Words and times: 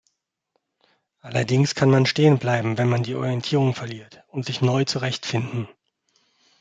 Allerdings 1.19 1.75
kann 1.75 1.91
man 1.91 2.07
stehenbleiben, 2.07 2.79
wenn 2.79 2.89
man 2.89 3.03
die 3.03 3.13
Orientierung 3.13 3.75
verliert, 3.75 4.23
und 4.29 4.47
sich 4.47 4.59
neu 4.61 4.83
zurechtfinden. 4.83 5.69